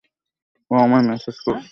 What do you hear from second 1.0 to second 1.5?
message